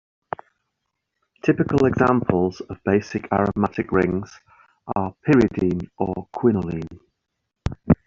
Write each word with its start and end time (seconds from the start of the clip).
Typical 1.43 1.85
examples 1.85 2.59
of 2.61 2.83
basic 2.83 3.31
aromatic 3.31 3.91
rings 3.91 4.31
are 4.95 5.13
pyridine 5.27 5.87
or 5.99 6.27
quinoline. 6.35 6.87